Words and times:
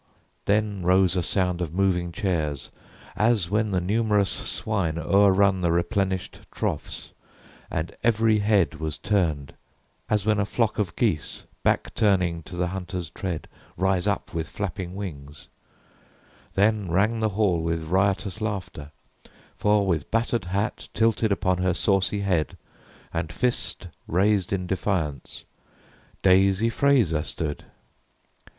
Then 0.45 0.81
rose 0.81 1.15
a 1.15 1.21
sound 1.21 1.61
of 1.61 1.75
moving 1.75 2.11
chairs, 2.11 2.71
as 3.15 3.51
when 3.51 3.69
The 3.69 3.79
numerous 3.79 4.31
swine 4.31 4.97
o'er 4.97 5.31
run 5.31 5.61
the 5.61 5.71
replenished 5.71 6.39
troughs; 6.51 7.11
And 7.69 7.95
every 8.03 8.39
head 8.39 8.79
was 8.79 8.97
turned, 8.97 9.53
as 10.09 10.25
when 10.25 10.39
a 10.39 10.45
flock 10.45 10.79
Of 10.79 10.95
geese 10.95 11.43
back 11.61 11.93
turning 11.93 12.41
to 12.49 12.55
the 12.55 12.69
hunter's 12.69 13.11
tread 13.11 13.47
Rise 13.77 14.07
up 14.07 14.33
with 14.33 14.49
flapping 14.49 14.95
wings; 14.95 15.49
then 16.53 16.89
rang 16.89 17.19
the 17.19 17.29
hall 17.37 17.61
With 17.61 17.83
riotous 17.83 18.41
laughter, 18.41 18.89
for 19.55 19.85
with 19.85 20.09
battered 20.09 20.45
hat 20.45 20.89
Tilted 20.95 21.31
upon 21.31 21.59
her 21.59 21.75
saucy 21.75 22.21
head, 22.21 22.57
and 23.13 23.31
fist 23.31 23.87
Raised 24.07 24.51
in 24.51 24.65
defiance, 24.65 25.45
Daisy 26.23 26.71
Fraser 26.71 27.21
stood. 27.21 27.65